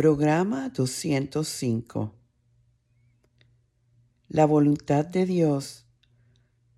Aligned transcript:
Programa 0.00 0.70
205 0.70 2.14
La 4.28 4.46
voluntad 4.46 5.04
de 5.04 5.26
Dios 5.26 5.84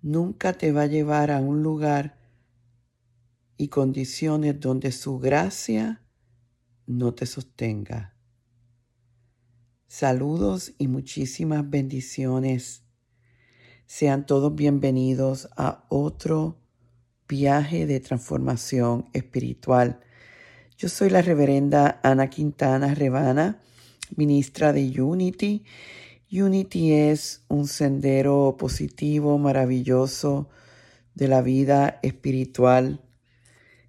nunca 0.01 0.51
te 0.51 0.73
va 0.73 0.81
a 0.81 0.87
llevar 0.87 1.31
a 1.31 1.39
un 1.39 1.63
lugar 1.63 2.19
y 3.55 3.69
condiciones 3.69 4.59
donde 4.59 4.91
su 4.91 5.19
gracia 5.19 6.03
no 6.85 7.13
te 7.13 7.25
sostenga. 7.25 8.13
Saludos 9.87 10.73
y 10.77 10.89
muchísimas 10.89 11.69
bendiciones. 11.69 12.83
Sean 13.85 14.25
todos 14.25 14.53
bienvenidos 14.53 15.47
a 15.55 15.85
otro 15.87 16.59
viaje 17.29 17.85
de 17.85 18.01
transformación 18.01 19.05
espiritual. 19.13 20.01
Yo 20.77 20.89
soy 20.89 21.11
la 21.11 21.21
reverenda 21.21 21.99
Ana 22.01 22.29
Quintana 22.29 22.95
Rebana, 22.95 23.61
ministra 24.15 24.73
de 24.73 25.01
Unity. 25.01 25.65
Unity 26.31 26.93
es 26.93 27.43
un 27.47 27.67
sendero 27.67 28.55
positivo, 28.57 29.37
maravilloso 29.37 30.49
de 31.13 31.27
la 31.27 31.43
vida 31.43 31.99
espiritual 32.01 33.01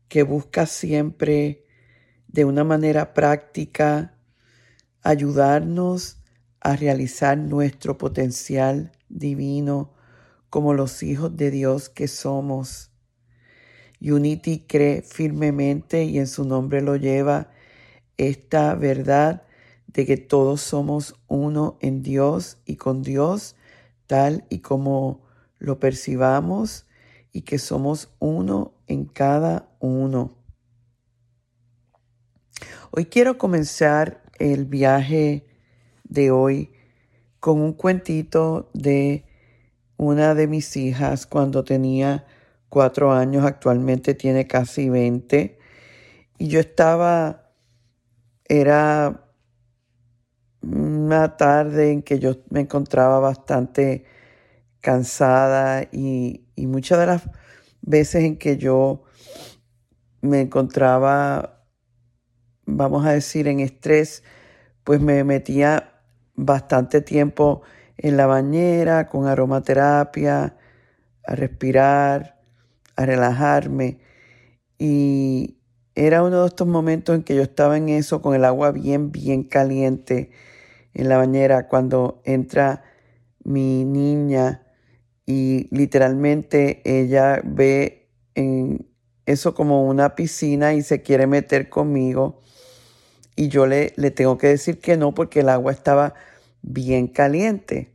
que 0.09 0.24
busca 0.24 0.66
siempre 0.66 1.64
de 2.28 2.45
una 2.45 2.64
manera 2.64 3.14
práctica 3.14 4.18
ayudarnos 5.02 6.18
a 6.60 6.76
realizar 6.76 7.38
nuestro 7.38 7.96
potencial 7.96 8.92
divino 9.09 9.95
como 10.51 10.74
los 10.74 11.02
hijos 11.02 11.34
de 11.34 11.51
Dios 11.51 11.88
que 11.88 12.09
somos. 12.09 12.93
Unity 14.04 14.64
cree 14.66 15.02
firmemente 15.02 16.04
y 16.04 16.18
en 16.18 16.26
su 16.26 16.45
nombre 16.45 16.82
lo 16.82 16.96
lleva 16.96 17.50
esta 18.16 18.74
verdad 18.74 19.42
de 19.86 20.06
que 20.06 20.16
todos 20.16 20.60
somos 20.60 21.14
uno 21.28 21.79
en 21.80 22.02
Dios 22.02 22.59
y 22.66 22.76
con 22.76 23.02
Dios 23.02 23.56
tal 24.06 24.45
y 24.51 24.59
como 24.59 25.23
lo 25.59 25.79
percibamos 25.79 26.87
y 27.32 27.42
que 27.42 27.59
somos 27.59 28.10
uno 28.18 28.74
en 28.87 29.06
cada 29.06 29.68
uno. 29.80 30.36
Hoy 32.90 33.07
quiero 33.07 33.38
comenzar 33.38 34.23
el 34.38 34.66
viaje 34.66 35.46
de 36.04 36.30
hoy 36.30 36.70
con 37.40 37.60
un 37.60 37.73
cuentito 37.73 38.70
de 38.74 39.24
una 39.96 40.34
de 40.34 40.46
mis 40.46 40.76
hijas 40.76 41.26
cuando 41.26 41.64
tenía 41.64 42.26
cuatro 42.74 43.12
años, 43.12 43.44
actualmente 43.44 44.14
tiene 44.14 44.48
casi 44.48 44.90
veinte. 44.90 45.58
Y 46.38 46.48
yo 46.48 46.58
estaba, 46.58 47.52
era 48.46 49.30
una 50.60 51.36
tarde 51.36 51.92
en 51.92 52.02
que 52.02 52.18
yo 52.18 52.38
me 52.50 52.60
encontraba 52.60 53.20
bastante 53.20 54.06
cansada 54.80 55.84
y, 55.92 56.48
y 56.56 56.66
muchas 56.66 56.98
de 56.98 57.06
las 57.06 57.30
veces 57.80 58.24
en 58.24 58.38
que 58.38 58.56
yo 58.56 59.04
me 60.20 60.40
encontraba, 60.40 61.64
vamos 62.66 63.06
a 63.06 63.12
decir, 63.12 63.46
en 63.46 63.60
estrés, 63.60 64.25
pues 64.82 65.00
me 65.00 65.22
metía 65.22 66.00
bastante 66.34 67.02
tiempo 67.02 67.62
en 67.98 68.16
la 68.16 68.26
bañera 68.26 69.06
con 69.06 69.28
aromaterapia, 69.28 70.56
a 71.26 71.34
respirar, 71.34 72.44
a 72.97 73.06
relajarme. 73.06 73.98
Y 74.78 75.59
era 75.94 76.22
uno 76.22 76.42
de 76.42 76.48
estos 76.48 76.66
momentos 76.66 77.14
en 77.14 77.22
que 77.22 77.36
yo 77.36 77.42
estaba 77.42 77.76
en 77.76 77.88
eso 77.88 78.20
con 78.20 78.34
el 78.34 78.44
agua 78.44 78.72
bien, 78.72 79.12
bien 79.12 79.44
caliente 79.44 80.31
en 80.92 81.09
la 81.09 81.16
bañera 81.16 81.69
cuando 81.69 82.20
entra 82.25 82.82
mi 83.44 83.84
niña 83.84 84.62
y 85.26 85.69
literalmente 85.74 86.82
ella 86.84 87.41
ve 87.44 88.08
en 88.34 88.88
eso 89.26 89.54
como 89.54 89.86
una 89.86 90.14
piscina 90.14 90.74
y 90.74 90.82
se 90.82 91.02
quiere 91.02 91.26
meter 91.26 91.69
conmigo 91.69 92.40
y 93.36 93.48
yo 93.48 93.66
le, 93.66 93.92
le 93.96 94.10
tengo 94.10 94.38
que 94.38 94.48
decir 94.48 94.80
que 94.80 94.96
no 94.96 95.14
porque 95.14 95.40
el 95.40 95.48
agua 95.48 95.72
estaba 95.72 96.14
bien 96.62 97.08
caliente. 97.08 97.94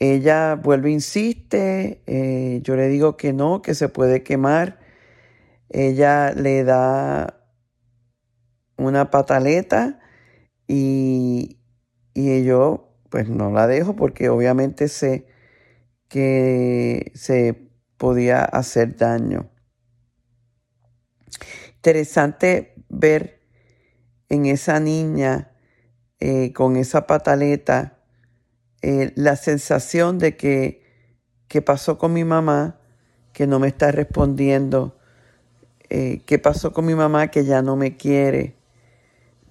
Ella 0.00 0.54
vuelve, 0.56 0.90
insiste, 0.90 2.02
eh, 2.06 2.60
yo 2.62 2.74
le 2.74 2.88
digo 2.88 3.18
que 3.18 3.34
no, 3.34 3.60
que 3.60 3.74
se 3.74 3.90
puede 3.90 4.22
quemar. 4.22 4.80
Ella 5.68 6.32
le 6.32 6.64
da 6.64 7.46
una 8.78 9.10
pataleta 9.10 10.00
y, 10.66 11.60
y 12.14 12.44
yo 12.44 12.96
pues 13.10 13.28
no 13.28 13.50
la 13.50 13.66
dejo 13.66 13.94
porque 13.94 14.30
obviamente 14.30 14.88
sé 14.88 15.26
que 16.08 17.12
se 17.14 17.70
podía 17.98 18.42
hacer 18.42 18.96
daño. 18.96 19.50
Interesante 21.76 22.72
ver 22.88 23.42
en 24.30 24.46
esa 24.46 24.80
niña 24.80 25.52
eh, 26.20 26.54
con 26.54 26.76
esa 26.76 27.06
pataleta 27.06 27.99
eh, 28.82 29.12
la 29.14 29.36
sensación 29.36 30.18
de 30.18 30.36
que, 30.36 30.82
¿qué 31.48 31.62
pasó 31.62 31.98
con 31.98 32.12
mi 32.12 32.24
mamá? 32.24 32.78
Que 33.32 33.46
no 33.46 33.58
me 33.58 33.68
está 33.68 33.92
respondiendo. 33.92 34.96
Eh, 35.88 36.22
¿Qué 36.26 36.38
pasó 36.38 36.72
con 36.72 36.86
mi 36.86 36.94
mamá 36.94 37.28
que 37.28 37.44
ya 37.44 37.62
no 37.62 37.76
me 37.76 37.96
quiere? 37.96 38.54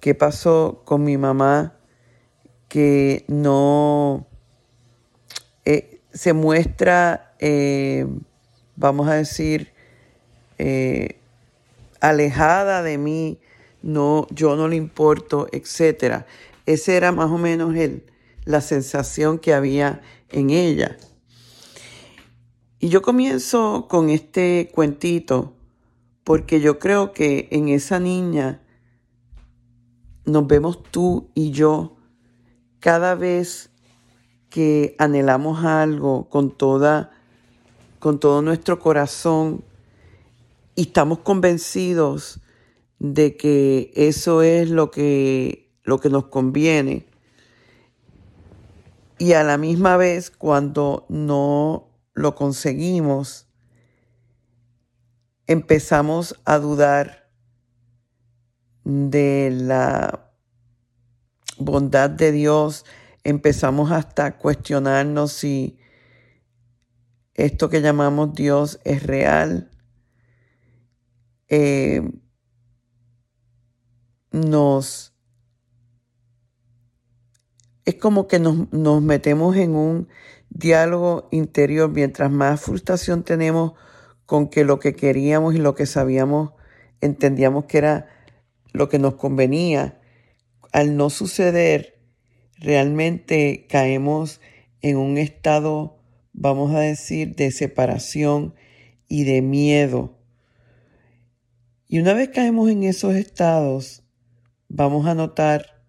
¿Qué 0.00 0.14
pasó 0.14 0.82
con 0.84 1.04
mi 1.04 1.16
mamá 1.18 1.76
que 2.68 3.24
no 3.26 4.26
se 6.12 6.32
muestra, 6.32 7.34
vamos 8.76 9.08
a 9.08 9.14
decir, 9.14 9.72
alejada 12.00 12.82
de 12.82 12.98
mí, 12.98 13.38
no, 13.82 14.26
yo 14.30 14.56
no 14.56 14.68
le 14.68 14.76
importo, 14.76 15.48
etc. 15.52 16.24
Esa 16.66 16.92
era 16.92 17.12
más 17.12 17.30
o 17.30 17.38
menos 17.38 17.74
el, 17.76 18.04
la 18.50 18.60
sensación 18.60 19.38
que 19.38 19.54
había 19.54 20.02
en 20.30 20.50
ella. 20.50 20.96
Y 22.78 22.88
yo 22.88 23.02
comienzo 23.02 23.86
con 23.88 24.10
este 24.10 24.70
cuentito 24.74 25.54
porque 26.24 26.60
yo 26.60 26.78
creo 26.78 27.12
que 27.12 27.48
en 27.50 27.68
esa 27.68 27.98
niña 27.98 28.62
nos 30.24 30.46
vemos 30.46 30.82
tú 30.82 31.28
y 31.34 31.50
yo 31.50 31.96
cada 32.78 33.14
vez 33.14 33.70
que 34.48 34.94
anhelamos 34.98 35.64
algo 35.64 36.28
con 36.28 36.50
toda 36.50 37.10
con 38.00 38.18
todo 38.18 38.40
nuestro 38.40 38.78
corazón 38.78 39.62
y 40.74 40.82
estamos 40.82 41.18
convencidos 41.18 42.40
de 42.98 43.36
que 43.36 43.92
eso 43.94 44.42
es 44.42 44.70
lo 44.70 44.90
que, 44.90 45.70
lo 45.82 46.00
que 46.00 46.08
nos 46.08 46.26
conviene. 46.26 47.06
Y 49.20 49.34
a 49.34 49.44
la 49.44 49.58
misma 49.58 49.98
vez, 49.98 50.30
cuando 50.30 51.04
no 51.10 51.90
lo 52.14 52.34
conseguimos, 52.34 53.46
empezamos 55.46 56.40
a 56.46 56.56
dudar 56.56 57.28
de 58.82 59.50
la 59.52 60.32
bondad 61.58 62.08
de 62.08 62.32
Dios, 62.32 62.86
empezamos 63.22 63.92
hasta 63.92 64.24
a 64.24 64.38
cuestionarnos 64.38 65.32
si 65.32 65.78
esto 67.34 67.68
que 67.68 67.82
llamamos 67.82 68.32
Dios 68.32 68.80
es 68.84 69.02
real. 69.02 69.70
Eh, 71.48 72.10
nos... 74.32 75.09
Es 77.90 77.96
como 77.96 78.28
que 78.28 78.38
nos, 78.38 78.72
nos 78.72 79.02
metemos 79.02 79.56
en 79.56 79.74
un 79.74 80.06
diálogo 80.48 81.26
interior 81.32 81.90
mientras 81.90 82.30
más 82.30 82.60
frustración 82.60 83.24
tenemos 83.24 83.72
con 84.26 84.48
que 84.48 84.62
lo 84.62 84.78
que 84.78 84.94
queríamos 84.94 85.56
y 85.56 85.58
lo 85.58 85.74
que 85.74 85.86
sabíamos, 85.86 86.52
entendíamos 87.00 87.64
que 87.64 87.78
era 87.78 88.06
lo 88.72 88.88
que 88.88 89.00
nos 89.00 89.16
convenía. 89.16 90.00
Al 90.70 90.96
no 90.96 91.10
suceder, 91.10 91.98
realmente 92.58 93.66
caemos 93.68 94.40
en 94.82 94.96
un 94.96 95.18
estado, 95.18 95.98
vamos 96.32 96.72
a 96.72 96.78
decir, 96.78 97.34
de 97.34 97.50
separación 97.50 98.54
y 99.08 99.24
de 99.24 99.42
miedo. 99.42 100.16
Y 101.88 101.98
una 101.98 102.14
vez 102.14 102.28
caemos 102.28 102.70
en 102.70 102.84
esos 102.84 103.16
estados, 103.16 104.04
vamos 104.68 105.08
a 105.08 105.16
notar 105.16 105.79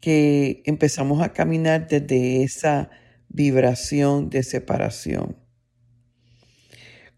que 0.00 0.62
empezamos 0.64 1.22
a 1.22 1.32
caminar 1.32 1.88
desde 1.88 2.42
esa 2.42 2.90
vibración 3.28 4.30
de 4.30 4.42
separación. 4.42 5.36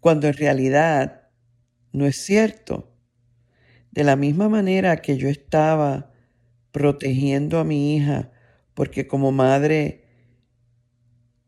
Cuando 0.01 0.29
en 0.29 0.35
realidad 0.35 1.29
no 1.93 2.07
es 2.07 2.17
cierto. 2.17 2.97
De 3.91 4.05
la 4.05 4.17
misma 4.17 4.49
manera 4.49 5.03
que 5.03 5.17
yo 5.17 5.29
estaba 5.29 6.13
protegiendo 6.71 7.59
a 7.59 7.65
mi 7.65 7.97
hija, 7.97 8.31
porque 8.75 9.07
como 9.07 9.33
madre 9.33 10.05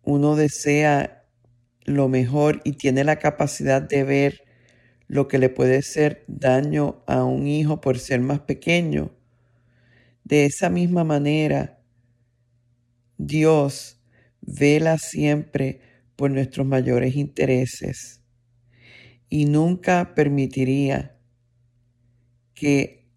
uno 0.02 0.35
desea 0.35 1.25
lo 1.85 2.08
mejor 2.08 2.61
y 2.64 2.73
tiene 2.73 3.05
la 3.05 3.17
capacidad 3.17 3.81
de 3.81 4.02
ver 4.02 4.43
lo 5.06 5.28
que 5.28 5.38
le 5.38 5.49
puede 5.49 5.78
hacer 5.78 6.25
daño 6.26 7.02
a 7.06 7.23
un 7.25 7.46
hijo 7.46 7.81
por 7.81 7.99
ser 7.99 8.20
más 8.20 8.40
pequeño. 8.40 9.12
De 10.32 10.46
esa 10.46 10.70
misma 10.70 11.05
manera, 11.05 11.79
Dios 13.19 14.00
vela 14.40 14.96
siempre 14.96 15.82
por 16.17 16.31
nuestros 16.31 16.67
mayores 16.67 17.17
intereses 17.17 18.23
y 19.29 19.44
nunca 19.44 20.14
permitiría 20.14 21.19
que 22.55 23.12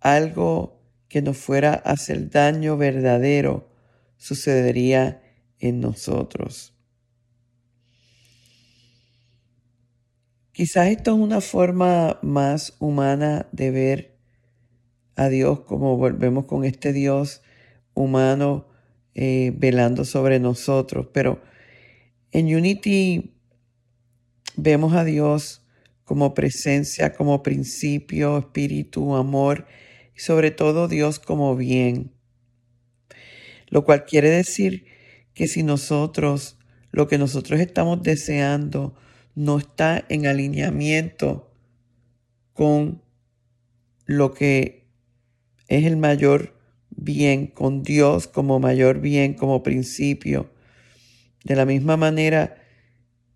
algo 0.00 0.82
que 1.06 1.22
nos 1.22 1.36
fuera 1.36 1.74
a 1.74 1.92
hacer 1.92 2.28
daño 2.28 2.76
verdadero 2.76 3.70
sucedería 4.16 5.22
en 5.60 5.78
nosotros. 5.78 6.74
Quizás 10.50 10.88
esto 10.88 11.12
es 11.12 11.18
una 11.20 11.40
forma 11.40 12.18
más 12.20 12.74
humana 12.80 13.46
de 13.52 13.70
ver 13.70 14.17
a 15.18 15.28
Dios 15.28 15.60
como 15.60 15.96
volvemos 15.96 16.44
con 16.46 16.64
este 16.64 16.92
Dios 16.92 17.42
humano 17.92 18.68
eh, 19.14 19.52
velando 19.56 20.04
sobre 20.04 20.38
nosotros, 20.38 21.08
pero 21.12 21.42
en 22.30 22.54
Unity 22.54 23.34
vemos 24.56 24.94
a 24.94 25.04
Dios 25.04 25.66
como 26.04 26.34
presencia, 26.34 27.12
como 27.14 27.42
principio, 27.42 28.38
espíritu, 28.38 29.16
amor 29.16 29.66
y 30.14 30.20
sobre 30.20 30.52
todo 30.52 30.86
Dios 30.86 31.18
como 31.18 31.56
bien. 31.56 32.12
Lo 33.68 33.84
cual 33.84 34.04
quiere 34.04 34.30
decir 34.30 34.86
que 35.34 35.48
si 35.48 35.64
nosotros, 35.64 36.58
lo 36.92 37.08
que 37.08 37.18
nosotros 37.18 37.58
estamos 37.58 38.02
deseando, 38.02 38.94
no 39.34 39.58
está 39.58 40.04
en 40.08 40.26
alineamiento 40.26 41.52
con 42.52 43.02
lo 44.06 44.32
que 44.32 44.87
es 45.68 45.84
el 45.84 45.96
mayor 45.96 46.54
bien, 46.90 47.46
con 47.46 47.82
Dios 47.82 48.26
como 48.26 48.58
mayor 48.58 49.00
bien, 49.00 49.34
como 49.34 49.62
principio, 49.62 50.50
de 51.44 51.54
la 51.54 51.64
misma 51.64 51.96
manera 51.96 52.56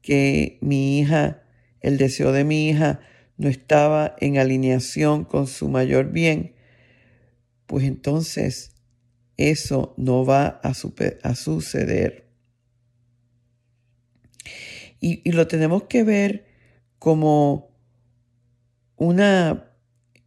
que 0.01 0.59
mi 0.61 0.99
hija, 0.99 1.43
el 1.81 1.99
deseo 1.99 2.33
de 2.33 2.45
mi 2.45 2.69
hija, 2.69 3.01
no 3.37 3.49
estaba 3.49 4.17
en 4.21 4.39
alineación 4.39 5.25
con 5.25 5.47
su 5.47 5.69
mayor 5.69 6.11
bien, 6.11 6.55
pues 7.67 7.85
entonces 7.85 8.75
eso 9.37 9.95
no 9.97 10.25
va 10.25 10.61
a, 10.63 10.75
suceder. 10.75 12.29
Y, 15.01 15.21
y 15.29 15.33
lo 15.33 15.47
tenemos 15.47 15.85
que 15.85 16.05
ver 16.05 16.47
como 16.99 17.71
una, 18.97 19.73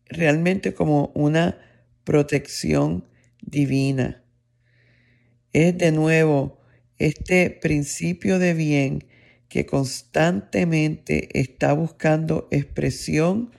realmente 0.09 0.73
como 0.73 1.11
una 1.15 1.64
protección 2.05 3.05
divina. 3.41 4.23
Es 5.51 5.77
de 5.77 5.91
nuevo 5.91 6.59
este 6.97 7.49
principio 7.49 8.39
de 8.39 8.53
bien 8.53 9.05
que 9.49 9.65
constantemente 9.65 11.39
está 11.39 11.73
buscando 11.73 12.47
expresión 12.51 13.51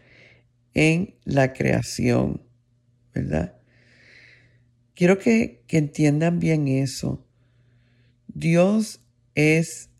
en 0.75 1.17
la 1.25 1.53
creación, 1.53 2.43
¿verdad? 3.15 3.59
Quiero 4.95 5.19
que, 5.19 5.63
que 5.67 5.79
entiendan 5.79 6.39
bien 6.39 6.69
eso. 6.69 7.27
Dios 8.29 9.01
es 9.35 9.91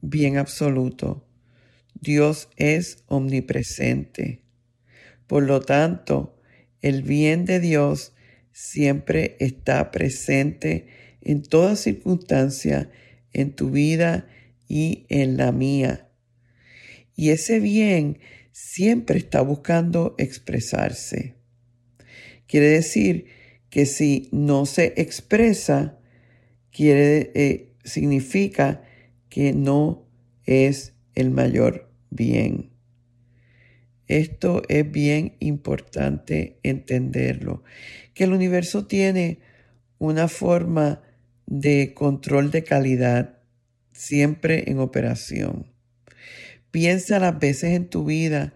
bien 0.00 0.38
absoluto. 0.38 1.26
Dios 2.00 2.48
es 2.56 3.04
omnipresente. 3.06 4.44
Por 5.26 5.42
lo 5.42 5.60
tanto, 5.60 6.37
el 6.82 7.02
bien 7.02 7.44
de 7.44 7.60
Dios 7.60 8.12
siempre 8.52 9.36
está 9.40 9.90
presente 9.90 10.86
en 11.20 11.42
toda 11.42 11.76
circunstancia 11.76 12.90
en 13.32 13.52
tu 13.52 13.70
vida 13.70 14.26
y 14.68 15.06
en 15.08 15.36
la 15.36 15.52
mía. 15.52 16.08
Y 17.14 17.30
ese 17.30 17.60
bien 17.60 18.18
siempre 18.52 19.18
está 19.18 19.40
buscando 19.40 20.14
expresarse. 20.18 21.36
Quiere 22.46 22.68
decir 22.68 23.26
que 23.70 23.86
si 23.86 24.28
no 24.32 24.66
se 24.66 24.94
expresa, 24.96 25.98
quiere, 26.70 27.30
eh, 27.34 27.74
significa 27.84 28.82
que 29.28 29.52
no 29.52 30.08
es 30.44 30.94
el 31.14 31.30
mayor 31.30 31.92
bien. 32.10 32.67
Esto 34.08 34.62
es 34.68 34.90
bien 34.90 35.36
importante 35.38 36.58
entenderlo, 36.62 37.62
que 38.14 38.24
el 38.24 38.32
universo 38.32 38.86
tiene 38.86 39.40
una 39.98 40.28
forma 40.28 41.02
de 41.46 41.92
control 41.94 42.50
de 42.50 42.64
calidad 42.64 43.38
siempre 43.92 44.70
en 44.70 44.78
operación. 44.78 45.72
Piensa 46.70 47.18
las 47.18 47.38
veces 47.38 47.74
en 47.74 47.88
tu 47.88 48.04
vida 48.04 48.54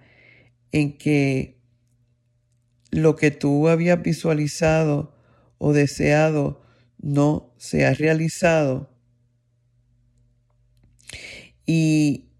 en 0.70 0.96
que 0.96 1.58
lo 2.90 3.16
que 3.16 3.30
tú 3.30 3.68
habías 3.68 4.02
visualizado 4.02 5.14
o 5.58 5.72
deseado 5.72 6.62
no 6.98 7.52
se 7.58 7.84
ha 7.86 7.94
realizado. 7.94 8.90
Y, 11.66 12.31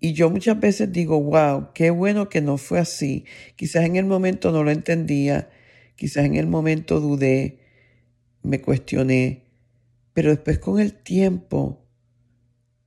y 0.00 0.14
yo 0.14 0.30
muchas 0.30 0.58
veces 0.58 0.90
digo, 0.90 1.20
wow, 1.22 1.72
qué 1.74 1.90
bueno 1.90 2.30
que 2.30 2.40
no 2.40 2.56
fue 2.56 2.78
así. 2.78 3.26
Quizás 3.56 3.84
en 3.84 3.96
el 3.96 4.06
momento 4.06 4.50
no 4.50 4.64
lo 4.64 4.70
entendía, 4.70 5.50
quizás 5.94 6.24
en 6.24 6.36
el 6.36 6.46
momento 6.46 7.00
dudé, 7.00 7.58
me 8.42 8.62
cuestioné, 8.62 9.44
pero 10.14 10.30
después 10.30 10.58
con 10.58 10.80
el 10.80 10.94
tiempo 10.94 11.86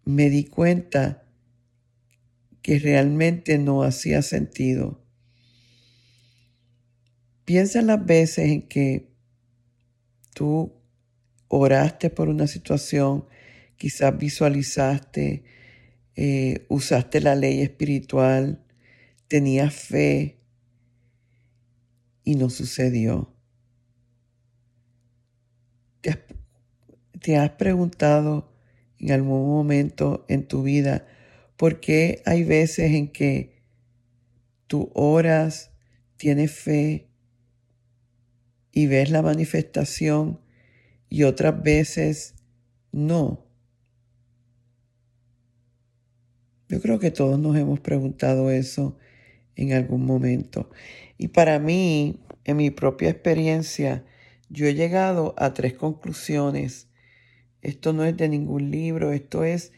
me 0.06 0.32
di 0.32 0.46
cuenta 0.46 1.24
que 2.64 2.80
realmente 2.80 3.60
no 3.60 3.84
hacía 3.84 4.24
sentido. 4.24 5.04
Piensa 7.46 7.80
en 7.80 7.88
las 7.88 8.04
veces 8.04 8.50
en 8.50 8.64
que 8.64 9.14
tú 10.34 10.74
oraste 11.48 12.10
por 12.10 12.30
una 12.30 12.48
situación, 12.48 13.26
quizás 13.78 14.18
visualizaste, 14.18 15.44
eh, 16.16 16.66
usaste 16.70 17.22
la 17.22 17.36
ley 17.36 17.62
espiritual, 17.62 18.64
tenías 19.28 19.74
fe 19.74 20.40
y 22.24 22.36
no 22.36 22.50
sucedió. 22.50 23.34
¿Te 27.22 27.38
has 27.38 27.52
preguntado 27.52 28.54
en 29.00 29.12
algún 29.12 29.48
momento 29.48 30.26
en 30.28 30.46
tu 30.46 30.64
vida 30.64 31.08
por 31.56 31.80
qué 31.80 32.22
hay 32.26 32.44
veces 32.44 32.92
en 32.92 33.08
que 33.08 33.64
tú 34.68 34.92
oras, 34.94 35.72
tienes 36.18 36.52
fe 36.52 37.10
y 38.72 38.88
ves 38.88 39.10
la 39.10 39.22
manifestación 39.22 40.42
y 41.10 41.24
otras 41.24 41.64
veces 41.64 42.36
no? 42.92 43.53
Yo 46.74 46.82
creo 46.82 46.98
que 46.98 47.12
todos 47.12 47.38
nos 47.38 47.56
hemos 47.56 47.80
preguntado 47.82 48.50
eso 48.50 48.98
en 49.56 49.74
algún 49.74 50.08
momento. 50.08 50.72
Y 51.20 51.28
para 51.28 51.60
mí, 51.60 52.20
en 52.46 52.58
mi 52.58 52.72
propia 52.72 53.12
experiencia, 53.12 54.04
yo 54.50 54.66
he 54.66 54.74
llegado 54.74 55.36
a 55.38 55.54
tres 55.54 55.76
conclusiones 55.76 56.88
esto 57.62 57.94
no 57.94 58.06
es 58.06 58.18
de 58.18 58.28
ningún 58.28 58.72
libro, 58.72 59.14
esto 59.14 59.44
es 59.44 59.72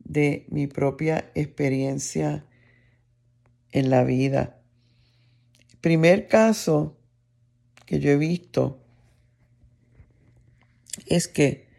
de 0.00 0.44
mi 0.48 0.66
propia 0.66 1.30
experiencia 1.36 2.44
en 3.70 3.88
la 3.90 4.02
vida. 4.02 4.60
El 5.70 5.78
primer 5.78 6.26
caso 6.26 6.98
que 7.86 8.00
yo 8.00 8.10
he 8.10 8.16
visto 8.16 8.82
es 11.06 11.28
que 11.28 11.69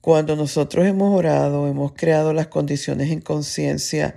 cuando 0.00 0.36
nosotros 0.36 0.86
hemos 0.86 1.16
orado, 1.16 1.68
hemos 1.68 1.92
creado 1.92 2.32
las 2.32 2.46
condiciones 2.46 3.10
en 3.10 3.20
conciencia 3.20 4.16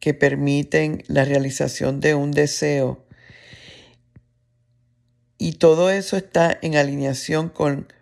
que 0.00 0.14
permiten 0.14 1.02
la 1.08 1.24
realización 1.24 2.00
de 2.00 2.14
un 2.14 2.30
deseo, 2.30 3.04
y 5.38 5.52
todo 5.52 5.90
eso 5.90 6.16
está 6.16 6.58
en 6.62 6.76
alineación 6.76 7.48
con 7.48 7.92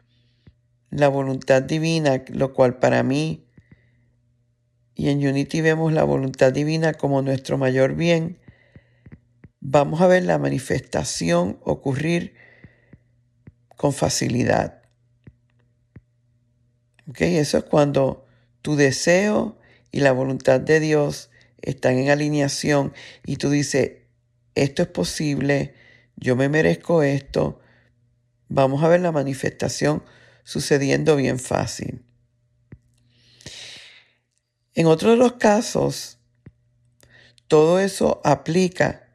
la 0.91 1.09
voluntad 1.09 1.63
divina, 1.63 2.25
lo 2.29 2.55
cual 2.55 2.79
para 2.79 3.03
mí 3.03 3.47
y 4.95 5.11
en 5.11 5.19
Unity 5.19 5.61
vemos 5.61 5.93
la 5.93 6.05
voluntad 6.05 6.53
divina 6.53 6.95
como 6.95 7.21
nuestro 7.21 7.59
mayor 7.59 7.95
bien, 7.95 8.39
vamos 9.61 10.01
a 10.01 10.07
ver 10.07 10.25
la 10.25 10.39
manifestación 10.39 11.59
ocurrir 11.63 12.35
con 13.77 13.93
facilidad. 13.93 14.76
Eso 17.15 17.59
es 17.59 17.65
cuando 17.65 18.27
tu 18.63 18.77
deseo 18.77 19.59
y 19.93 20.01
la 20.01 20.13
voluntad 20.13 20.61
de 20.61 20.81
Dios 20.81 21.31
están 21.63 21.99
en 21.99 22.11
alineación 22.11 22.93
y 23.25 23.37
tú 23.37 23.51
dices, 23.51 23.93
esto 24.55 24.83
es 24.83 24.89
posible, 24.89 25.75
yo 26.17 26.37
me 26.37 26.49
merezco 26.49 27.03
esto, 27.03 27.61
vamos 28.49 28.83
a 28.83 28.89
ver 28.89 29.01
la 29.01 29.13
manifestación 29.13 30.03
sucediendo 30.45 31.17
bien 31.17 31.39
fácil. 31.39 32.03
En 34.75 34.87
otro 34.87 35.11
de 35.11 35.17
los 35.17 35.35
casos, 35.35 36.19
todo 37.49 37.81
eso 37.81 38.21
aplica. 38.25 39.09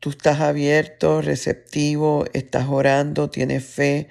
Tú 0.00 0.10
estás 0.10 0.40
abierto, 0.40 1.20
receptivo, 1.20 2.24
estás 2.32 2.68
orando, 2.68 3.28
tienes 3.28 3.64
fe. 3.64 4.08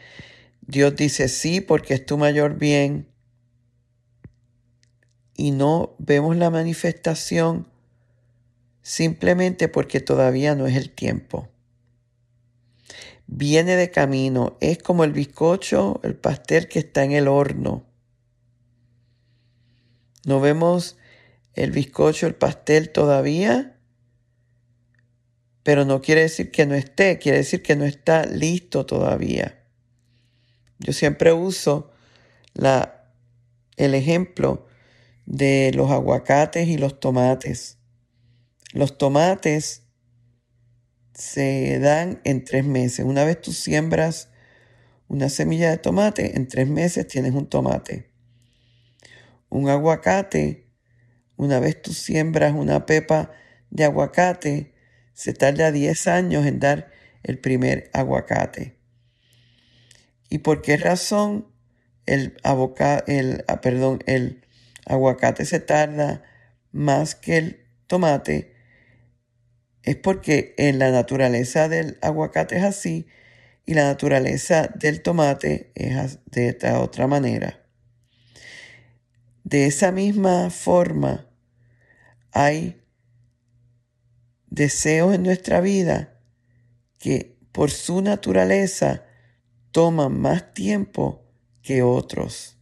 Dios 0.68 0.96
dice 0.96 1.28
sí 1.28 1.62
porque 1.62 1.94
es 1.94 2.06
tu 2.06 2.18
mayor 2.18 2.58
bien. 2.58 3.08
Y 5.36 5.52
no 5.52 5.96
vemos 6.00 6.38
la 6.38 6.50
manifestación 6.50 7.68
simplemente 8.82 9.68
porque 9.68 10.00
todavía 10.00 10.56
no 10.56 10.68
es 10.68 10.76
el 10.76 10.92
tiempo. 10.92 11.50
Viene 13.28 13.76
de 13.76 13.90
camino, 13.90 14.56
es 14.62 14.78
como 14.78 15.04
el 15.04 15.12
bizcocho, 15.12 16.00
el 16.04 16.16
pastel 16.16 16.68
que 16.68 16.80
está 16.80 17.04
en 17.04 17.12
el 17.12 17.28
horno. 17.28 17.84
No 20.26 20.40
vemos 20.40 20.98
el 21.54 21.72
bizcocho, 21.72 22.28
el 22.28 22.36
pastel 22.36 22.92
todavía, 22.92 23.78
pero 25.64 25.86
no 25.86 26.02
quiere 26.02 26.22
decir 26.22 26.52
que 26.52 26.66
no 26.68 26.76
esté, 26.76 27.18
quiere 27.18 27.40
decir 27.40 27.64
que 27.64 27.76
no 27.76 27.86
está 27.86 28.26
listo 28.26 28.86
todavía. 28.86 29.65
Yo 30.80 30.94
siempre 30.94 31.34
uso 31.34 31.92
la, 32.54 33.10
el 33.78 33.94
ejemplo 33.94 34.68
de 35.26 35.72
los 35.74 35.92
aguacates 35.92 36.68
y 36.68 36.78
los 36.78 37.00
tomates. 37.00 37.78
Los 38.74 38.98
tomates 38.98 39.84
se 41.14 41.80
dan 41.80 42.20
en 42.24 42.44
tres 42.44 42.66
meses. 42.66 43.06
Una 43.06 43.24
vez 43.24 43.42
tú 43.42 43.54
siembras 43.54 44.30
una 45.08 45.30
semilla 45.30 45.70
de 45.70 45.78
tomate, 45.78 46.36
en 46.36 46.48
tres 46.48 46.68
meses 46.68 47.08
tienes 47.08 47.34
un 47.34 47.48
tomate. 47.48 48.12
Un 49.50 49.70
aguacate, 49.70 50.68
una 51.38 51.60
vez 51.60 51.82
tú 51.82 51.94
siembras 51.94 52.54
una 52.54 52.86
pepa 52.86 53.32
de 53.70 53.86
aguacate, 53.86 54.74
se 55.14 55.34
tarda 55.34 55.72
10 55.72 56.08
años 56.08 56.46
en 56.46 56.60
dar 56.60 56.92
el 57.24 57.40
primer 57.40 57.90
aguacate. 57.94 58.78
¿Y 60.36 60.40
por 60.40 60.62
qué 60.62 60.76
razón 60.76 61.48
el, 62.06 62.36
el, 63.08 63.46
ah, 63.48 63.62
perdón, 63.62 64.04
el 64.06 64.46
aguacate 64.86 65.46
se 65.46 65.62
tarda 65.62 66.24
más 66.74 67.16
que 67.16 67.38
el 67.38 67.66
tomate? 67.88 68.54
es 69.84 69.96
porque 69.96 70.54
en 70.58 70.78
la 70.78 70.92
naturaleza 70.92 71.70
del 71.70 71.98
aguacate 72.02 72.58
es 72.58 72.66
así 72.66 73.08
y 73.66 73.76
la 73.76 73.86
naturaleza 73.86 74.70
del 74.76 75.02
tomate 75.02 75.72
es 75.74 76.20
de 76.26 76.50
esta 76.50 76.82
otra 76.82 77.08
manera. 77.08 77.64
De 79.46 79.68
esa 79.68 79.94
misma 79.94 80.50
forma 80.50 81.30
hay 82.34 82.84
deseos 84.48 85.16
en 85.16 85.24
nuestra 85.24 85.62
vida 85.62 86.20
que 87.00 87.38
por 87.54 87.72
su 87.72 88.02
naturaleza 88.02 89.05
toman 89.76 90.18
más 90.22 90.54
tiempo 90.54 91.28
que 91.62 91.84
otros. 91.84 92.58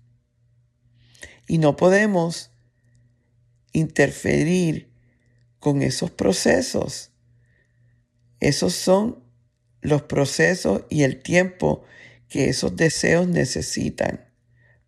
Y 1.48 1.60
no 1.60 1.76
podemos 1.76 2.50
interferir 3.72 4.92
con 5.60 5.84
esos 5.84 6.10
procesos 6.10 7.14
esos 8.44 8.74
son 8.74 9.24
los 9.80 10.02
procesos 10.02 10.84
y 10.90 11.04
el 11.04 11.24
tiempo 11.24 11.86
que 12.28 12.50
esos 12.50 12.76
deseos 12.76 13.26
necesitan 13.26 14.26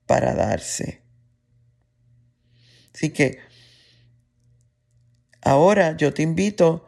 para 0.05 0.35
darse. 0.35 1.01
Así 2.93 3.11
que 3.11 3.39
ahora 5.41 5.95
yo 5.95 6.13
te 6.13 6.21
invito 6.21 6.85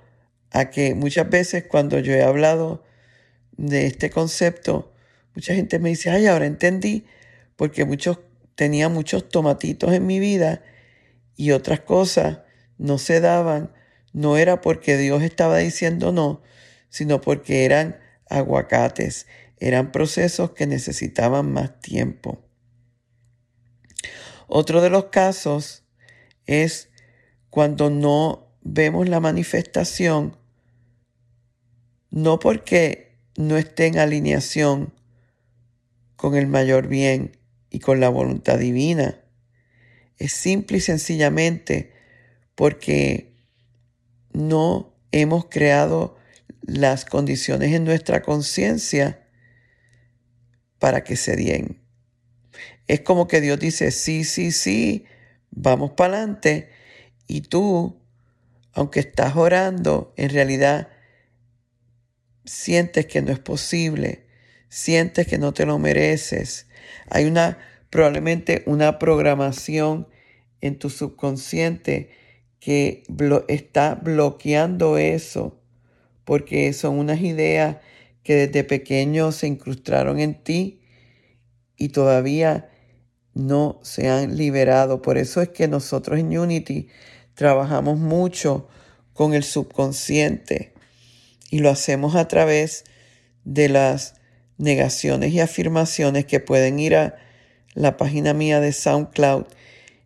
a 0.52 0.70
que 0.70 0.94
muchas 0.94 1.30
veces 1.30 1.64
cuando 1.70 2.00
yo 2.00 2.12
he 2.12 2.24
hablado 2.24 2.84
de 3.54 3.86
este 3.86 4.10
concepto, 4.10 4.94
mucha 5.38 5.54
gente 5.54 5.78
me 5.78 5.90
dice, 5.90 6.10
ay, 6.10 6.26
ahora 6.26 6.48
entendí, 6.48 7.06
porque 7.58 7.86
muchos 7.86 8.18
tenía 8.56 8.90
muchos 8.90 9.30
tomatitos 9.30 9.94
en 9.94 10.08
mi 10.08 10.20
vida 10.20 10.64
y 11.36 11.52
otras 11.52 11.82
cosas 11.82 12.40
no 12.80 12.98
se 12.98 13.20
daban, 13.20 13.72
no 14.14 14.38
era 14.38 14.62
porque 14.62 14.98
Dios 14.98 15.22
estaba 15.22 15.60
diciendo 15.60 16.12
no, 16.12 16.42
sino 16.90 17.22
porque 17.22 17.66
eran 17.66 18.00
aguacates, 18.32 19.28
eran 19.60 19.92
procesos 19.92 20.54
que 20.54 20.66
necesitaban 20.66 21.54
más 21.54 21.80
tiempo. 21.82 22.44
Otro 24.48 24.82
de 24.82 24.90
los 24.90 25.06
casos 25.06 25.84
es 26.48 26.90
cuando 27.52 27.92
no 27.92 28.58
vemos 28.64 29.08
la 29.08 29.20
manifestación, 29.20 30.36
no 32.10 32.40
porque 32.40 33.20
no 33.36 33.56
esté 33.56 33.86
en 33.86 34.00
alineación 34.00 34.97
con 36.18 36.36
el 36.36 36.48
mayor 36.48 36.88
bien 36.88 37.38
y 37.70 37.80
con 37.80 38.02
la 38.02 38.10
voluntad 38.10 38.60
divina, 38.60 39.24
es 40.18 40.34
simple 40.34 40.80
y 40.80 40.82
sencillamente 40.82 41.94
porque 42.56 43.34
no 44.34 44.94
hemos 45.12 45.46
creado 45.46 46.18
las 46.62 47.06
condiciones 47.06 47.74
en 47.74 47.86
nuestra 47.86 48.22
conciencia 48.22 49.26
para 50.80 51.04
que 51.04 51.16
se 51.16 51.36
den. 51.36 51.82
Es 52.88 53.02
como 53.02 53.28
que 53.28 53.42
Dios 53.42 53.60
dice, 53.60 53.92
sí, 53.92 54.24
sí, 54.24 54.52
sí, 54.52 55.06
vamos 55.52 55.92
para 55.92 56.18
adelante. 56.18 56.70
Y 57.28 57.42
tú, 57.42 58.00
aunque 58.74 59.02
estás 59.02 59.36
orando, 59.36 60.14
en 60.18 60.30
realidad 60.30 60.90
sientes 62.46 63.06
que 63.06 63.22
no 63.22 63.32
es 63.32 63.40
posible, 63.40 64.27
sientes 64.70 65.28
que 65.28 65.38
no 65.38 65.54
te 65.54 65.66
lo 65.66 65.80
mereces. 65.80 66.68
Hay 67.10 67.26
una, 67.26 67.58
probablemente 67.90 68.64
una 68.66 69.00
programación 69.00 70.08
en 70.62 70.80
tu 70.80 70.90
subconsciente 70.90 72.12
que 72.60 73.04
está 73.48 73.96
bloqueando 73.96 74.98
eso 74.98 75.62
porque 76.28 76.74
son 76.74 77.00
unas 77.00 77.22
ideas 77.22 77.78
que 78.22 78.36
desde 78.36 78.66
pequeño 78.66 79.32
se 79.32 79.48
incrustaron 79.48 80.20
en 80.20 80.44
ti 80.44 80.82
y 81.78 81.90
todavía 81.90 82.70
no 83.34 83.80
se 83.84 84.10
han 84.10 84.36
liberado. 84.36 85.02
Por 85.02 85.18
eso 85.18 85.42
es 85.42 85.48
que 85.48 85.70
nosotros 85.70 86.20
en 86.20 86.38
Unity 86.38 86.90
trabajamos 87.36 87.98
mucho 87.98 88.68
con 89.14 89.34
el 89.34 89.44
subconsciente 89.44 90.74
y 91.50 91.60
lo 91.60 91.70
hacemos 91.70 92.16
a 92.16 92.28
través 92.28 92.84
de 93.46 93.70
las 93.70 94.16
negaciones 94.58 95.32
y 95.34 95.40
afirmaciones 95.40 96.26
que 96.26 96.40
pueden 96.40 96.80
ir 96.80 96.96
a 96.96 97.16
la 97.74 97.98
página 97.98 98.34
mía 98.34 98.60
de 98.60 98.74
SoundCloud 98.74 99.46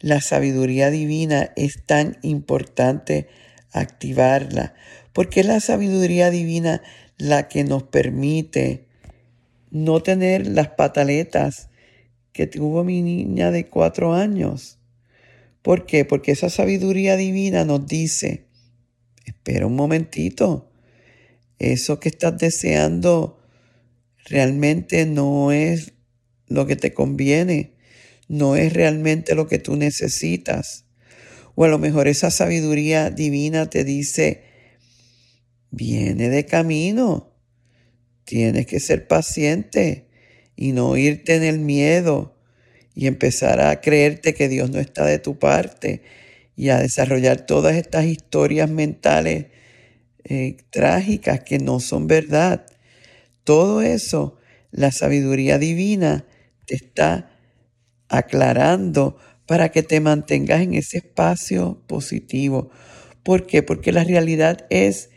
la 0.00 0.20
sabiduría 0.20 0.90
divina 0.90 1.52
es 1.56 1.84
tan 1.86 2.18
importante 2.22 3.28
activarla, 3.72 4.74
porque 5.12 5.40
es 5.40 5.46
la 5.46 5.60
sabiduría 5.60 6.30
divina 6.30 6.82
la 7.16 7.48
que 7.48 7.64
nos 7.64 7.84
permite 7.84 8.86
no 9.70 10.02
tener 10.02 10.46
las 10.46 10.68
pataletas 10.68 11.68
que 12.32 12.46
tuvo 12.46 12.84
mi 12.84 13.02
niña 13.02 13.50
de 13.50 13.66
cuatro 13.66 14.12
años. 14.12 14.73
¿Por 15.64 15.86
qué? 15.86 16.04
Porque 16.04 16.32
esa 16.32 16.50
sabiduría 16.50 17.16
divina 17.16 17.64
nos 17.64 17.86
dice, 17.86 18.44
espera 19.24 19.66
un 19.66 19.74
momentito, 19.74 20.70
eso 21.58 21.98
que 22.00 22.10
estás 22.10 22.36
deseando 22.36 23.40
realmente 24.26 25.06
no 25.06 25.52
es 25.52 25.94
lo 26.48 26.66
que 26.66 26.76
te 26.76 26.92
conviene, 26.92 27.72
no 28.28 28.56
es 28.56 28.74
realmente 28.74 29.34
lo 29.34 29.46
que 29.46 29.58
tú 29.58 29.74
necesitas. 29.74 30.84
O 31.54 31.64
a 31.64 31.68
lo 31.68 31.78
mejor 31.78 32.08
esa 32.08 32.30
sabiduría 32.30 33.08
divina 33.08 33.70
te 33.70 33.84
dice, 33.84 34.44
viene 35.70 36.28
de 36.28 36.44
camino, 36.44 37.32
tienes 38.24 38.66
que 38.66 38.80
ser 38.80 39.08
paciente 39.08 40.08
y 40.56 40.72
no 40.72 40.98
irte 40.98 41.36
en 41.36 41.42
el 41.42 41.58
miedo 41.58 42.33
y 42.94 43.06
empezar 43.06 43.60
a 43.60 43.80
creerte 43.80 44.34
que 44.34 44.48
Dios 44.48 44.70
no 44.70 44.78
está 44.78 45.04
de 45.04 45.18
tu 45.18 45.38
parte 45.38 46.02
y 46.56 46.68
a 46.68 46.78
desarrollar 46.78 47.44
todas 47.46 47.74
estas 47.76 48.04
historias 48.04 48.70
mentales 48.70 49.46
eh, 50.24 50.56
trágicas 50.70 51.40
que 51.40 51.58
no 51.58 51.80
son 51.80 52.06
verdad. 52.06 52.66
Todo 53.42 53.82
eso, 53.82 54.38
la 54.70 54.92
sabiduría 54.92 55.58
divina 55.58 56.24
te 56.66 56.76
está 56.76 57.30
aclarando 58.08 59.18
para 59.46 59.70
que 59.70 59.82
te 59.82 60.00
mantengas 60.00 60.62
en 60.62 60.74
ese 60.74 60.98
espacio 60.98 61.82
positivo. 61.86 62.70
¿Por 63.22 63.46
qué? 63.46 63.62
Porque 63.62 63.92
la 63.92 64.04
realidad 64.04 64.66
es 64.70 65.10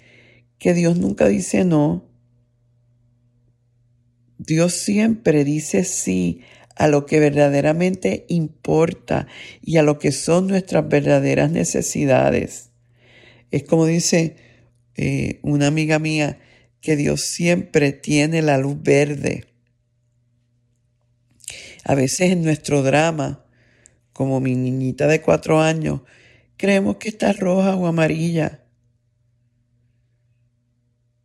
que 0.57 0.73
Dios 0.73 0.97
nunca 0.97 1.27
dice 1.27 1.63
no. 1.63 2.05
Dios 4.39 4.73
siempre 4.73 5.43
dice 5.43 5.83
sí 5.83 6.41
a 6.77 6.87
lo 6.87 7.05
que 7.05 7.19
verdaderamente 7.19 8.25
importa 8.29 9.27
y 9.61 9.77
a 9.77 9.83
lo 9.83 9.97
que 9.99 10.11
son 10.11 10.47
nuestras 10.47 10.87
verdaderas 10.87 11.51
necesidades. 11.51 12.69
Es 13.51 13.63
como 13.63 13.85
dice 13.85 14.35
eh, 14.95 15.39
una 15.43 15.67
amiga 15.67 15.99
mía, 15.99 16.39
que 16.81 16.95
Dios 16.95 17.21
siempre 17.21 17.91
tiene 17.91 18.41
la 18.41 18.57
luz 18.57 18.81
verde. 18.81 19.45
A 21.83 21.95
veces 21.95 22.31
en 22.31 22.43
nuestro 22.43 22.83
drama, 22.83 23.45
como 24.13 24.39
mi 24.39 24.55
niñita 24.55 25.07
de 25.07 25.21
cuatro 25.21 25.59
años, 25.59 26.01
creemos 26.57 26.97
que 26.97 27.09
está 27.09 27.33
roja 27.33 27.75
o 27.75 27.87
amarilla. 27.87 28.63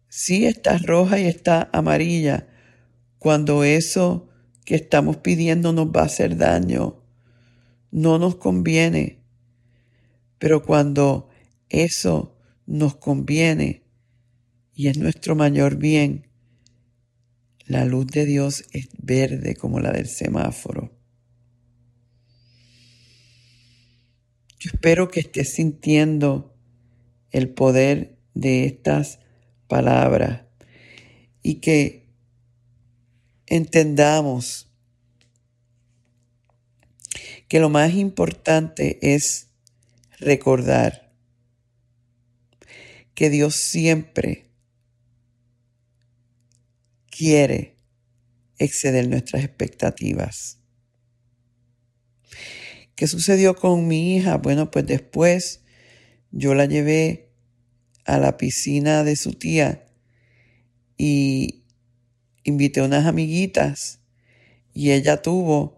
Sí 0.09 0.47
está 0.47 0.79
roja 0.79 1.19
y 1.19 1.27
está 1.27 1.69
amarilla 1.73 2.49
cuando 3.19 3.65
eso 3.65 4.32
que 4.64 4.77
estamos 4.77 5.18
pidiendo 5.18 5.72
nos 5.72 5.88
va 5.88 6.03
a 6.03 6.07
hacer 6.07 6.37
daño. 6.37 7.03
No 7.90 8.18
nos 8.18 8.37
conviene. 8.37 9.18
Pero 10.38 10.62
cuando 10.62 11.29
eso 11.68 12.37
nos 12.66 12.96
conviene 12.96 13.83
y 14.75 14.88
es 14.88 14.98
nuestro 14.98 15.37
mayor 15.37 15.77
bien, 15.77 16.29
la 17.66 17.85
luz 17.85 18.07
de 18.09 18.27
Dios 18.27 18.64
es 18.72 18.88
verde 18.98 19.55
como 19.55 19.81
la 19.81 19.92
del 19.92 20.09
semáforo. 20.09 20.90
Yo 24.59 24.70
espero 24.72 25.09
que 25.09 25.20
estés 25.20 25.55
sintiendo 25.55 26.55
el 27.31 27.48
poder 27.48 28.18
de 28.35 28.64
estas 28.66 29.18
palabras 29.66 30.42
y 31.42 31.57
que 31.57 32.02
entendamos 33.55 34.71
que 37.49 37.61
lo 37.61 37.69
más 37.69 37.93
importante 37.93 39.15
es 39.15 39.49
recordar 40.19 41.12
que 43.15 43.29
Dios 43.29 43.55
siempre 43.57 44.51
quiere 47.11 47.77
exceder 48.57 49.07
nuestras 49.07 49.45
expectativas. 49.45 50.59
¿Qué 52.95 53.07
sucedió 53.07 53.55
con 53.55 53.87
mi 53.87 54.17
hija? 54.17 54.38
Bueno, 54.38 54.71
pues 54.71 54.87
después 54.87 55.61
yo 56.31 56.55
la 56.55 56.65
llevé 56.65 57.35
a 58.07 58.17
la 58.17 58.38
piscina 58.38 59.05
de 59.05 59.15
su 59.15 59.35
tía 59.35 59.85
y 60.97 61.62
invité 62.44 62.81
a 62.81 62.85
unas 62.85 63.07
amiguitas 63.07 64.00
y 64.74 64.92
ella 64.92 65.22
tuvo, 65.22 65.76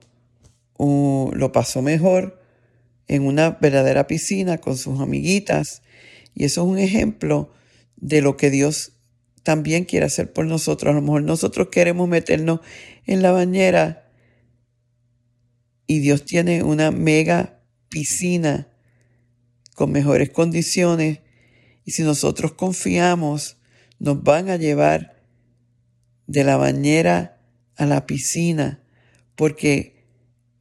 lo 0.78 1.52
pasó 1.52 1.82
mejor 1.82 2.40
en 3.08 3.26
una 3.26 3.50
verdadera 3.50 4.06
piscina 4.06 4.58
con 4.58 4.76
sus 4.76 5.00
amiguitas 5.00 5.82
y 6.34 6.44
eso 6.44 6.62
es 6.62 6.68
un 6.68 6.78
ejemplo 6.78 7.50
de 7.96 8.22
lo 8.22 8.36
que 8.36 8.50
Dios 8.50 8.92
también 9.42 9.84
quiere 9.84 10.06
hacer 10.06 10.32
por 10.32 10.46
nosotros. 10.46 10.90
A 10.90 10.94
lo 10.94 11.02
mejor 11.02 11.22
nosotros 11.22 11.68
queremos 11.70 12.08
meternos 12.08 12.60
en 13.06 13.22
la 13.22 13.30
bañera 13.30 14.10
y 15.86 16.00
Dios 16.00 16.24
tiene 16.24 16.62
una 16.62 16.90
mega 16.90 17.60
piscina 17.88 18.68
con 19.74 19.92
mejores 19.92 20.30
condiciones 20.30 21.20
y 21.84 21.90
si 21.90 22.02
nosotros 22.02 22.52
confiamos, 22.52 23.58
nos 23.98 24.22
van 24.22 24.48
a 24.48 24.56
llevar 24.56 25.13
de 26.26 26.44
la 26.44 26.56
bañera 26.56 27.40
a 27.76 27.86
la 27.86 28.06
piscina 28.06 28.84
porque 29.34 30.04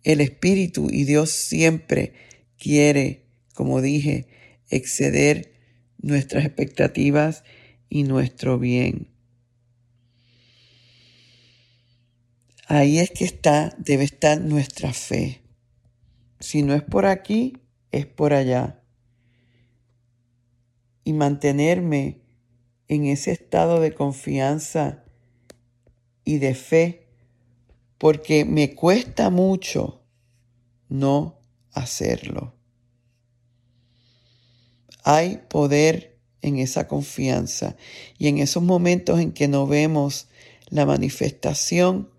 el 0.04 0.22
Espíritu 0.22 0.90
y 0.92 1.06
Dios 1.06 1.32
siempre 1.32 2.14
quiere, 2.58 3.26
como 3.54 3.82
dije, 3.82 4.28
exceder 4.70 5.54
nuestras 5.98 6.46
expectativas 6.46 7.44
y 7.90 8.04
nuestro 8.04 8.60
bien. 8.60 9.08
Ahí 12.68 13.00
es 13.00 13.12
que 13.12 13.26
está, 13.26 13.76
debe 13.78 14.04
estar 14.04 14.42
nuestra 14.42 14.94
fe. 14.94 15.42
Si 16.40 16.64
no 16.64 16.74
es 16.74 16.82
por 16.82 17.06
aquí, 17.06 17.62
es 17.92 18.06
por 18.06 18.34
allá. 18.34 18.82
Y 21.04 21.14
mantenerme 21.14 22.22
en 22.88 23.06
ese 23.06 23.32
estado 23.32 23.80
de 23.80 23.94
confianza 23.94 25.04
y 26.26 26.38
de 26.38 26.56
fe, 26.56 27.08
porque 27.98 28.46
me 28.46 28.76
cuesta 28.76 29.30
mucho 29.30 30.02
no 30.90 31.40
hacerlo. 31.72 32.54
Hay 35.04 35.42
poder 35.50 36.14
en 36.44 36.60
esa 36.60 36.88
confianza. 36.88 37.76
Y 38.20 38.28
en 38.28 38.38
esos 38.38 38.62
momentos 38.62 39.20
en 39.20 39.32
que 39.32 39.48
no 39.48 39.66
vemos 39.66 40.28
la 40.70 40.86
manifestación, 40.86 42.12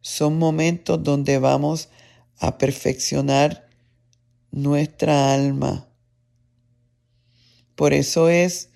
son 0.00 0.38
momentos 0.38 1.02
donde 1.02 1.38
vamos 1.38 1.88
a 2.38 2.58
perfeccionar 2.58 3.68
nuestra 4.50 5.34
alma. 5.34 5.88
Por 7.74 7.92
eso 7.92 8.28
es 8.28 8.70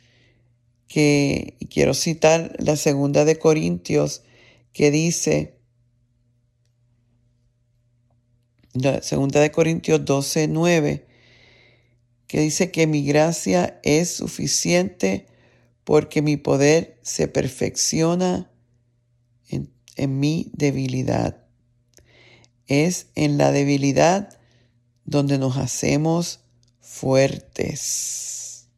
que 0.86 1.56
quiero 1.70 1.94
citar 1.94 2.54
la 2.58 2.76
segunda 2.76 3.24
de 3.24 3.38
Corintios 3.38 4.22
que 4.76 4.90
dice, 4.90 5.58
segunda 9.00 9.40
de 9.40 9.50
Corintios 9.50 10.04
12, 10.04 10.48
9, 10.48 11.06
que 12.26 12.40
dice 12.40 12.70
que 12.70 12.86
mi 12.86 13.02
gracia 13.02 13.80
es 13.82 14.10
suficiente 14.10 15.28
porque 15.82 16.20
mi 16.20 16.36
poder 16.36 16.98
se 17.00 17.26
perfecciona 17.26 18.50
en, 19.48 19.72
en 19.96 20.20
mi 20.20 20.50
debilidad. 20.52 21.46
Es 22.66 23.06
en 23.14 23.38
la 23.38 23.52
debilidad 23.52 24.38
donde 25.06 25.38
nos 25.38 25.56
hacemos 25.56 26.40
fuertes. 26.80 28.68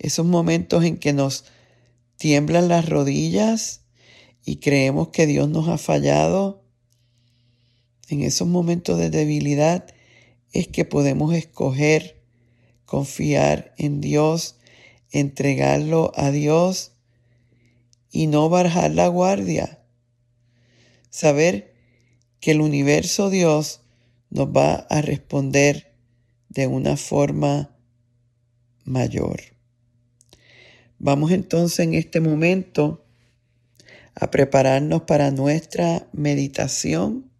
Esos 0.00 0.26
momentos 0.26 0.82
en 0.82 0.96
que 0.96 1.12
nos 1.12 1.44
tiemblan 2.16 2.66
las 2.66 2.88
rodillas 2.88 3.85
y 4.46 4.56
creemos 4.56 5.08
que 5.08 5.26
Dios 5.26 5.48
nos 5.48 5.68
ha 5.68 5.76
fallado, 5.76 6.62
en 8.08 8.22
esos 8.22 8.46
momentos 8.46 8.96
de 8.96 9.10
debilidad 9.10 9.86
es 10.52 10.68
que 10.68 10.84
podemos 10.84 11.34
escoger 11.34 12.22
confiar 12.84 13.74
en 13.76 14.00
Dios, 14.00 14.54
entregarlo 15.10 16.12
a 16.14 16.30
Dios 16.30 16.92
y 18.12 18.28
no 18.28 18.48
bajar 18.48 18.92
la 18.92 19.08
guardia. 19.08 19.82
Saber 21.10 21.74
que 22.38 22.52
el 22.52 22.60
universo 22.60 23.30
Dios 23.30 23.80
nos 24.30 24.46
va 24.46 24.74
a 24.74 25.02
responder 25.02 25.92
de 26.50 26.68
una 26.68 26.96
forma 26.96 27.76
mayor. 28.84 29.40
Vamos 31.00 31.32
entonces 31.32 31.80
en 31.80 31.94
este 31.94 32.20
momento 32.20 33.05
a 34.18 34.30
prepararnos 34.30 35.02
para 35.02 35.30
nuestra 35.30 36.08
meditación 36.12 37.30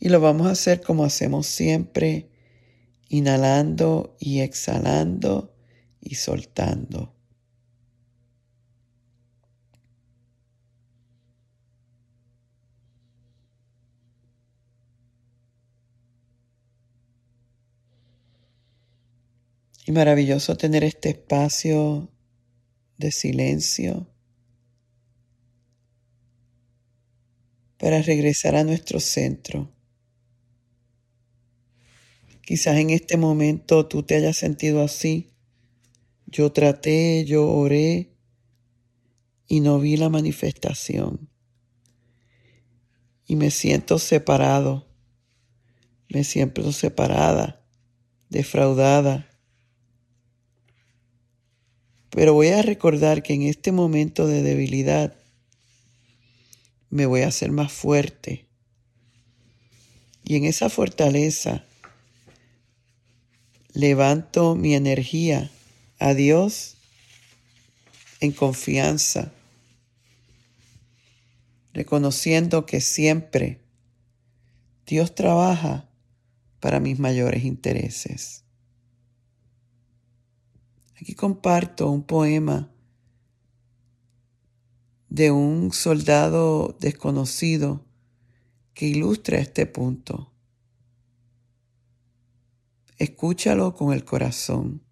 y 0.00 0.08
lo 0.08 0.18
vamos 0.20 0.46
a 0.46 0.52
hacer 0.52 0.80
como 0.80 1.04
hacemos 1.04 1.46
siempre, 1.46 2.30
inhalando 3.08 4.16
y 4.18 4.40
exhalando 4.40 5.54
y 6.00 6.14
soltando. 6.16 7.14
Y 19.86 19.92
maravilloso 19.92 20.56
tener 20.56 20.82
este 20.82 21.10
espacio 21.10 22.10
de 22.96 23.12
silencio 23.12 24.13
para 27.84 28.00
regresar 28.00 28.56
a 28.56 28.64
nuestro 28.64 28.98
centro. 28.98 29.70
Quizás 32.40 32.78
en 32.78 32.88
este 32.88 33.18
momento 33.18 33.86
tú 33.88 34.02
te 34.02 34.14
hayas 34.14 34.38
sentido 34.38 34.82
así. 34.82 35.34
Yo 36.24 36.50
traté, 36.50 37.26
yo 37.26 37.46
oré 37.46 38.16
y 39.46 39.60
no 39.60 39.80
vi 39.80 39.98
la 39.98 40.08
manifestación. 40.08 41.28
Y 43.26 43.36
me 43.36 43.50
siento 43.50 43.98
separado, 43.98 44.88
me 46.08 46.24
siento 46.24 46.72
separada, 46.72 47.66
defraudada. 48.30 49.28
Pero 52.08 52.32
voy 52.32 52.48
a 52.48 52.62
recordar 52.62 53.22
que 53.22 53.34
en 53.34 53.42
este 53.42 53.72
momento 53.72 54.26
de 54.26 54.42
debilidad 54.42 55.18
me 56.94 57.06
voy 57.06 57.22
a 57.22 57.28
hacer 57.28 57.50
más 57.50 57.72
fuerte. 57.72 58.46
Y 60.22 60.36
en 60.36 60.44
esa 60.44 60.70
fortaleza 60.70 61.64
levanto 63.72 64.54
mi 64.54 64.76
energía 64.76 65.50
a 65.98 66.14
Dios 66.14 66.76
en 68.20 68.30
confianza, 68.30 69.32
reconociendo 71.72 72.64
que 72.64 72.80
siempre 72.80 73.58
Dios 74.86 75.16
trabaja 75.16 75.88
para 76.60 76.78
mis 76.78 77.00
mayores 77.00 77.42
intereses. 77.42 78.44
Aquí 80.94 81.16
comparto 81.16 81.90
un 81.90 82.04
poema 82.04 82.70
de 85.08 85.30
un 85.30 85.72
soldado 85.72 86.76
desconocido 86.80 87.84
que 88.74 88.86
ilustra 88.86 89.38
este 89.38 89.66
punto. 89.66 90.32
Escúchalo 92.98 93.74
con 93.74 93.92
el 93.92 94.04
corazón. 94.04 94.82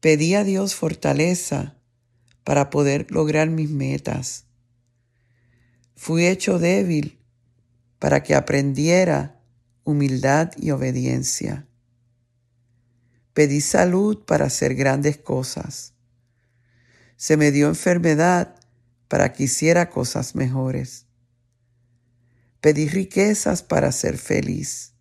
Pedí 0.00 0.34
a 0.34 0.44
Dios 0.44 0.74
fortaleza 0.74 1.78
para 2.44 2.68
poder 2.68 3.10
lograr 3.10 3.48
mis 3.48 3.70
metas. 3.70 4.44
Fui 5.96 6.26
hecho 6.26 6.58
débil 6.58 7.18
para 7.98 8.22
que 8.22 8.34
aprendiera 8.34 9.40
humildad 9.82 10.52
y 10.58 10.70
obediencia. 10.70 11.66
Pedí 13.32 13.60
salud 13.62 14.24
para 14.24 14.46
hacer 14.46 14.74
grandes 14.74 15.16
cosas. 15.16 15.93
Se 17.24 17.38
me 17.38 17.52
dio 17.52 17.68
enfermedad 17.68 18.54
para 19.08 19.32
que 19.32 19.44
hiciera 19.44 19.88
cosas 19.88 20.34
mejores. 20.34 21.06
Pedí 22.60 22.86
riquezas 22.86 23.62
para 23.62 23.92
ser 23.92 24.18
feliz. 24.18 24.92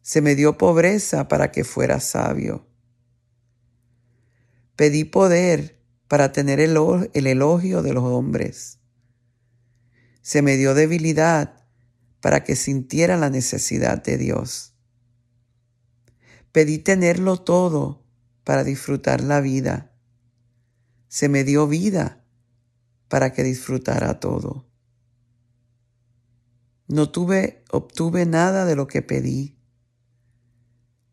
Se 0.00 0.22
me 0.22 0.34
dio 0.34 0.56
pobreza 0.56 1.28
para 1.28 1.52
que 1.52 1.64
fuera 1.64 2.00
sabio. 2.00 2.66
Pedí 4.74 5.04
poder 5.04 5.78
para 6.08 6.32
tener 6.32 6.58
el, 6.58 6.74
elogio 7.12 7.82
de 7.82 7.92
los 7.92 8.04
hombres. 8.04 8.78
Se 10.22 10.40
me 10.40 10.56
dio 10.56 10.72
debilidad 10.72 11.66
para 12.22 12.44
que 12.44 12.56
sintiera 12.56 13.18
la 13.18 13.28
necesidad 13.28 14.02
de 14.02 14.16
Dios. 14.16 14.72
Pedí 16.50 16.78
tenerlo 16.78 17.36
todo 17.42 18.06
para 18.42 18.64
disfrutar 18.64 19.22
la 19.22 19.42
vida. 19.42 19.91
Se 21.12 21.28
me 21.28 21.44
dio 21.44 21.68
vida 21.68 22.24
para 23.08 23.34
que 23.34 23.42
disfrutara 23.42 24.18
todo. 24.18 24.66
No 26.88 27.10
tuve, 27.10 27.62
obtuve 27.70 28.24
nada 28.24 28.64
de 28.64 28.76
lo 28.76 28.86
que 28.86 29.02
pedí, 29.02 29.58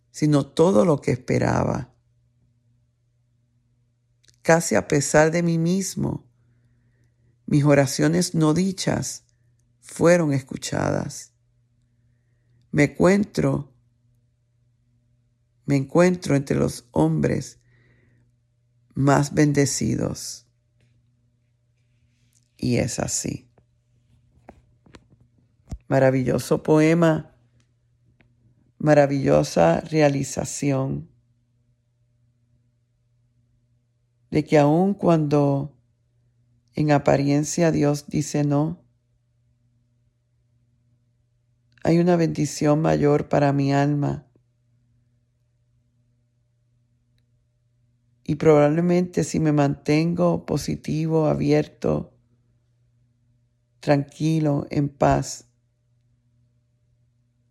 sino 0.09 0.45
todo 0.45 0.85
lo 0.85 1.01
que 1.01 1.11
esperaba. 1.11 1.93
Casi 4.41 4.75
a 4.75 4.87
pesar 4.87 5.31
de 5.31 5.43
mí 5.43 5.57
mismo, 5.57 6.25
mis 7.45 7.65
oraciones 7.65 8.35
no 8.35 8.53
dichas 8.53 9.25
fueron 9.81 10.31
escuchadas. 10.31 11.33
Me 12.71 12.85
encuentro 12.85 13.73
me 15.65 15.75
encuentro 15.75 16.37
entre 16.37 16.55
los 16.55 16.87
hombres 16.91 17.59
más 18.99 19.33
bendecidos. 19.33 20.45
Y 22.57 22.79
es 22.79 22.99
así. 22.99 23.49
Maravilloso 25.87 26.63
poema, 26.63 27.33
maravillosa 28.77 29.79
realización 29.79 31.09
de 34.31 34.43
que 34.43 34.57
aun 34.57 34.93
cuando 34.93 35.73
en 36.75 36.91
apariencia 36.91 37.71
Dios 37.71 38.05
dice 38.07 38.43
no, 38.43 38.83
hay 41.83 41.99
una 41.99 42.17
bendición 42.17 42.81
mayor 42.81 43.29
para 43.29 43.53
mi 43.53 43.73
alma 43.73 44.28
Y 48.29 48.35
probablemente 48.35 49.23
si 49.23 49.39
me 49.39 49.51
mantengo 49.51 50.45
positivo, 50.45 51.25
abierto, 51.25 52.13
tranquilo, 53.79 54.67
en 54.69 54.87
paz, 54.87 55.45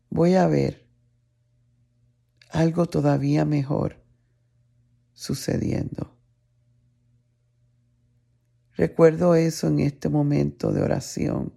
voy 0.08 0.36
a 0.36 0.46
ver 0.46 0.86
algo 2.52 2.86
todavía 2.86 3.44
mejor 3.44 3.96
sucediendo. 5.14 6.16
Recuerdo 8.74 9.34
eso 9.34 9.66
en 9.66 9.80
este 9.80 10.08
momento 10.08 10.72
de 10.72 10.82
oración 10.82 11.52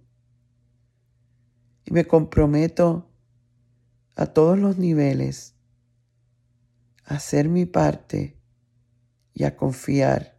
y 1.84 1.92
me 1.92 2.08
comprometo 2.08 3.08
a 4.16 4.26
todos 4.26 4.58
los 4.58 4.78
niveles 4.78 5.54
a 7.04 7.14
hacer 7.14 7.48
mi 7.48 7.66
parte 7.66 8.41
y 9.34 9.44
a 9.44 9.56
confiar 9.56 10.38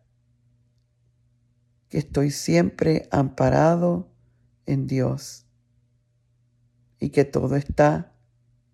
que 1.90 1.98
estoy 1.98 2.32
siempre 2.32 3.08
amparado 3.12 4.12
en 4.66 4.88
Dios 4.88 5.46
y 7.00 7.10
que 7.10 7.26
todo 7.26 7.56
está 7.56 8.16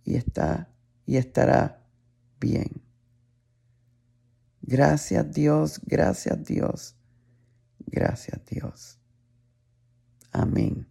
y 0.03 0.15
está 0.15 0.69
y 1.05 1.17
estará 1.17 1.85
bien. 2.39 2.81
Gracias 4.61 5.33
Dios, 5.33 5.81
gracias 5.83 6.45
Dios, 6.45 6.95
gracias 7.87 8.39
Dios. 8.45 8.99
Amén. 10.31 10.87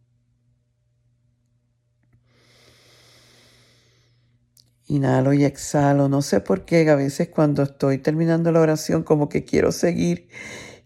Inhalo 4.88 5.35
y 5.35 5.44
exhalo. 5.44 6.09
No 6.09 6.22
sé 6.22 6.40
por 6.40 6.64
qué 6.64 6.88
a 6.88 6.96
veces 6.96 7.29
cuando 7.29 7.62
estoy 7.62 7.98
terminando 7.98 8.51
la 8.51 8.61
oración 8.61 9.03
como 9.03 9.29
que 9.29 9.44
quiero 9.44 9.70
seguir 9.70 10.29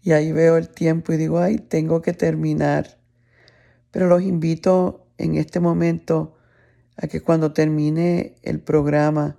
y 0.02 0.10
ahí 0.10 0.32
veo 0.32 0.56
el 0.56 0.68
tiempo 0.68 1.12
y 1.12 1.16
digo, 1.16 1.38
ay, 1.38 1.58
tengo 1.58 2.02
que 2.02 2.12
terminar. 2.12 2.98
Pero 3.92 4.08
los 4.08 4.22
invito 4.22 5.06
en 5.18 5.36
este 5.36 5.60
momento 5.60 6.36
a 6.96 7.06
que 7.06 7.20
cuando 7.20 7.52
termine 7.52 8.34
el 8.42 8.60
programa 8.60 9.38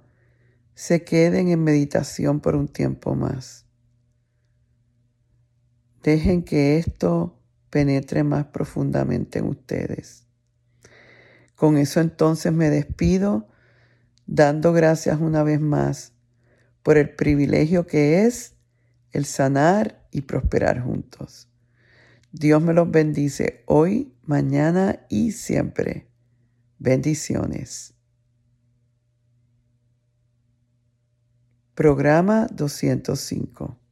se 0.75 1.03
queden 1.03 1.49
en 1.49 1.61
meditación 1.61 2.39
por 2.39 2.55
un 2.55 2.69
tiempo 2.69 3.15
más. 3.15 3.65
Dejen 6.03 6.43
que 6.43 6.77
esto 6.77 7.37
penetre 7.69 8.23
más 8.23 8.45
profundamente 8.45 9.39
en 9.39 9.47
ustedes. 9.47 10.25
Con 11.55 11.77
eso 11.77 11.99
entonces 11.99 12.53
me 12.53 12.69
despido 12.69 13.47
dando 14.33 14.73
gracias 14.73 15.21
una 15.21 15.43
vez 15.43 15.61
más 15.61 16.11
por 16.81 16.97
el 16.97 17.11
privilegio 17.11 17.85
que 17.85 18.25
es 18.25 18.55
el 19.11 19.25
sanar 19.25 20.07
y 20.09 20.21
prosperar 20.21 20.81
juntos. 20.81 21.47
Dios 22.31 22.59
me 22.59 22.73
los 22.73 22.89
bendice 22.89 23.63
hoy, 23.67 24.11
mañana 24.23 25.05
y 25.07 25.33
siempre. 25.33 26.07
Bendiciones. 26.79 27.93
Programa 31.75 32.47
205. 32.51 33.82